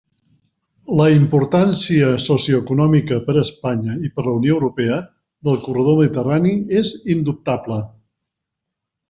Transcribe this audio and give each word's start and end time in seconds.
La 0.99 1.05
importància 1.15 2.07
socioeconòmica, 2.23 3.19
per 3.27 3.35
a 3.35 3.43
Espanya 3.43 3.99
i 4.09 4.11
per 4.15 4.25
a 4.25 4.27
la 4.29 4.33
Unió 4.39 4.57
Europea, 4.57 4.99
del 5.51 5.61
corredor 5.69 6.01
mediterrani 6.01 6.57
és 6.83 6.95
indubtable. 7.19 7.81